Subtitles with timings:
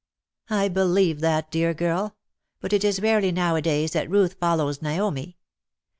[0.49, 2.15] ^^'' I believe that, dear girl;
[2.59, 5.37] but it is rarely now a days that Ruth follows Naomi.